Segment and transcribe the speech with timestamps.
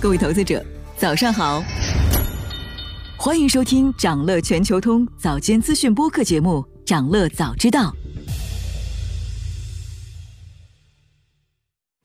[0.00, 0.64] 各位投资者，
[0.96, 1.62] 早上好！
[3.18, 7.90] 欢迎收听长乐全球通早间资讯播客节目《长乐早知道》。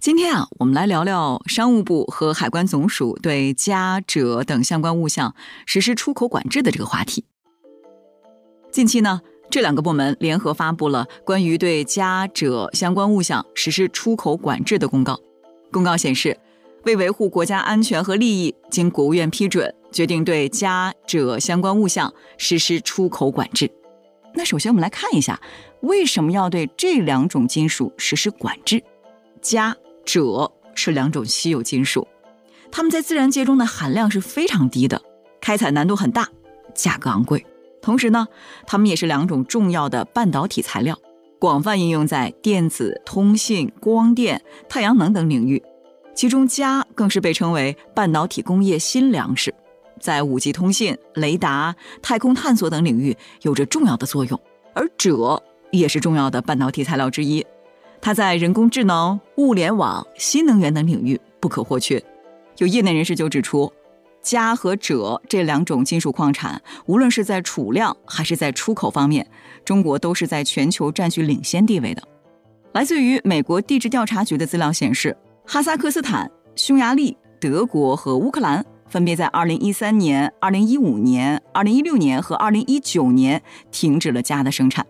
[0.00, 5.34] 今天啊，我们来聊聊商务部和海关总署对家、者等相关物项
[5.66, 7.26] 实施出口管制的这个话题。
[8.72, 9.20] 近期呢，
[9.50, 15.20] 这两个部门联合发布了关于对家、者相关物项实施出口管制的公告。
[15.72, 16.38] 公告显示。
[16.84, 23.70] 为维护国家安全和利益，经国务院批准，决定对家者相关物项实施出口管制。
[24.34, 25.40] 那首先我们来看一下，
[25.82, 28.82] 为什么要对这两种金属实施管制？
[29.40, 32.08] 家、锗是两种稀有金属，
[32.72, 35.00] 它们在自然界中的含量是非常低的，
[35.40, 36.28] 开采难度很大，
[36.74, 37.46] 价格昂贵。
[37.80, 38.26] 同时呢，
[38.66, 40.98] 它们也是两种重要的半导体材料，
[41.38, 45.62] 广泛应用在电子、通信、光电、太阳能等领域。
[46.14, 49.52] 其中，镓更是被称为半导体工业新粮食，
[49.98, 54.38] 在五 G 通信、雷达、太空探索等领域有着重要的作用。
[54.74, 57.44] 而锗也是重要的半导体材料之一，
[58.00, 62.02] 它在人工智能、物联网、新能源等领域不可或缺。
[62.58, 63.72] 有业内人士就指出，
[64.22, 69.26] 镓和锗这两种金属矿产，无论是在储量还是在出口方面，
[69.64, 72.02] 中国都是在全球占据领先地位的。
[72.72, 75.16] 来自于美国地质调查局的资料显示。
[75.44, 84.86] 哈萨克斯坦、匈牙利、德国和乌克兰分别在2013年、2015年、2016年和2019年停止了镓的生产，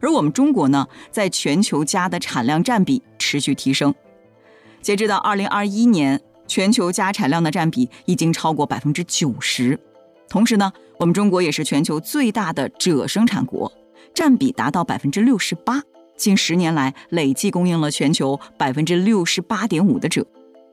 [0.00, 3.94] 而我们中国呢，在全球镓的产量占比持续提升。
[4.82, 9.78] 截止到2021年，全球镓产量的占比已经超过百分之九十。
[10.28, 13.72] 同时呢，我们中国也是全球最大的锗生产国，
[14.12, 15.82] 占比达到百分之六十八。
[16.22, 20.24] 近十年来，累计供应了全球百分之六十八点五的锗。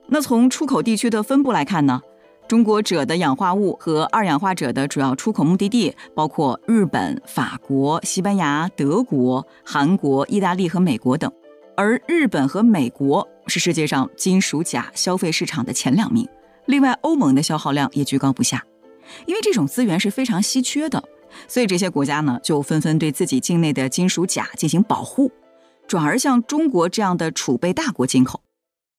[0.06, 2.00] 那从出口地区的分布来看呢，
[2.46, 11.28] 中国锗的氧化物和二氧化锗的主要出口目的地包括日本、法国、西班牙、德国、韩国、意大利和美国等。
[11.76, 16.28] 而日本和美国是世界上金属钾消费市场的前两名。
[16.66, 18.64] 另外，欧盟的消耗量也居高不下，
[19.26, 21.02] 因为这种资源是非常稀缺的，
[21.48, 25.32] 所以这些国家呢就纷纷对自己境内的金属钾进行保护。
[25.90, 28.44] 转而向中国这样的储备大国进口。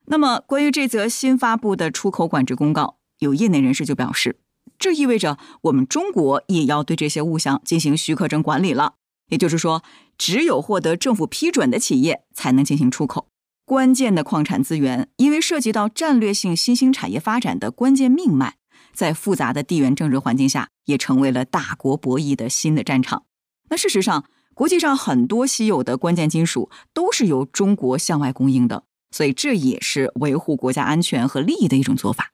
[0.07, 4.35] 那么，关于这则新发布的出口管制公告，有业内人士就表示，
[4.77, 8.95] 这意味着我们中国也要对这些物项进行许可证管理了。
[9.29, 9.81] 也就是说，
[10.17, 13.29] 只有获得政府批准的企业才能进行出口。
[13.63, 18.55] 关键的矿产资源，因为涉及到战略性新兴产业发展的关键命脉，
[18.93, 23.23] 在复杂的地缘政治环境下，也成为了大国博弈的新的战场。
[23.69, 32.31] 那事实上，国际上很多稀有的关键金属都是由中国向外供应的，所以这也是维护国家安全和利益的一种做法。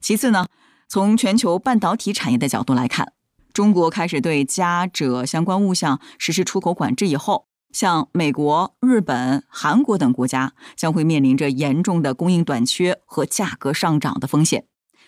[0.00, 0.46] 其次呢，
[0.88, 3.12] 从全球半导体产业的角度来看，
[3.52, 14.64] 中国开始对加锗相关物项实施出口管制以后，像美国、日本、韩国等国家将会面临着严重的供应短缺和价格上涨的风险，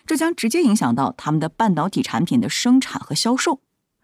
[0.06, 3.60] 这将直接影响到他们的半导体产品的生产和销售。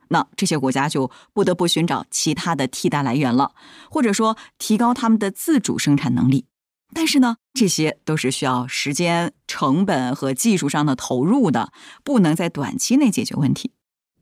[0.09, 3.53] 那这些国家就不得不寻找其他的替代来源了，
[3.91, 6.47] 或者说提高他们的自主生产能力。
[6.95, 11.71] 但是呢，这些都是需要时间、成本和技术上的投入的，
[12.03, 13.73] 不能在短期内解决问题。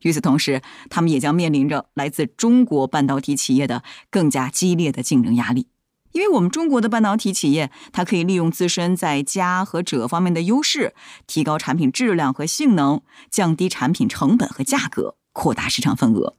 [0.03, 0.61] 与此同时，
[0.91, 5.69] 他们也将面临着来自中国半导体企业的更加激烈的竞争压力。
[6.13, 10.95] 因为我们中国的半导体企业，它可以利用自身在镓和锗方面的优势，
[11.27, 15.17] 提高产品质量和性能，降低产品成本和价格。
[15.37, 16.39] 扩大市场份额。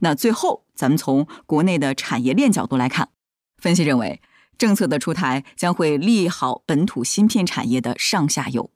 [0.00, 3.10] 那最后，咱们从国内的产业链角度来看，
[3.58, 4.22] 分析认为，
[4.56, 8.70] 政策的出台将会利好本土芯片产业的上下游。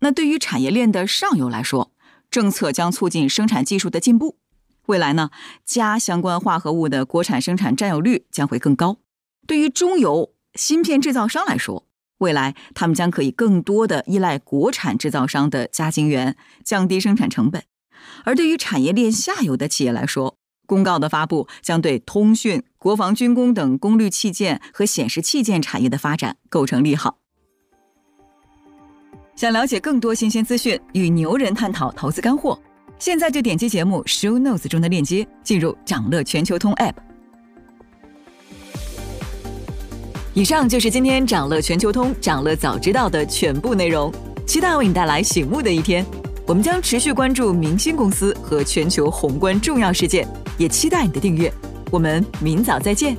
[0.00, 1.90] 那对于产业链的上游来说，
[2.30, 4.36] 政策将促进生产技术的进步。
[4.86, 5.30] 未来呢，
[5.64, 8.98] 镓相关化合物的国产生产占有率将会更高。
[9.46, 11.86] 对于中游芯片制造商来说，
[12.18, 17.64] 未来他们将可以更多的依赖国产制造商的加晶圆，降低生产成本。
[18.24, 27.18] 而对于产业链下游的企业来说，公告的发布将对通讯、国防军工等功率器件和显示器件产业的发展构成利好。
[29.34, 32.60] 想了解更多新鲜资讯，与牛人探讨投资干货，
[32.98, 36.94] 现在就点击节目 show notes 中的链接，进入掌乐全球通 app。
[40.34, 44.12] 以上就是今天掌乐全球通掌乐早知道的全部内容，
[44.46, 46.06] 期待为你带来醒目的一天。
[46.46, 50.26] 我们将持续关注明星公司和全球宏观重要事件，
[50.58, 51.52] 也期待你的订阅。
[51.90, 53.16] 我们明早再见。